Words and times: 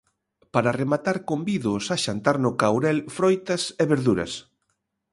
Para 0.53 0.75
rematar, 0.81 1.17
convídoos 1.29 1.85
a 1.93 1.97
xantar 2.05 2.37
no 2.43 2.51
Caurel 2.61 2.99
froitas 3.17 3.61
e 3.81 3.83
verduras. 3.93 4.33